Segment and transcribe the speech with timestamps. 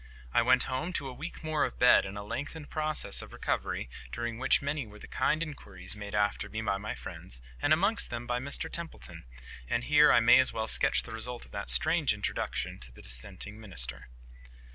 [0.33, 3.87] I went home to a week more of bed, and a lengthened process of recovery,
[4.11, 8.09] during which many were the kind inquiries made after me by my friends, and amongst
[8.09, 9.25] them by Mr Templeton.
[9.69, 13.03] And here I may as well sketch the result of that strange introduction to the
[13.03, 14.07] dissenting minister.